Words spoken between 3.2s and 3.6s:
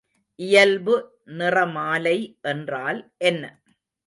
என்ன?